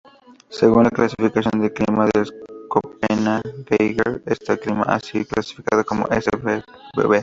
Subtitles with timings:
[0.49, 2.23] Según la Clasificación del Clima de
[2.71, 6.63] Köppena-Geiger este clima ha sido clasificado como Cfb.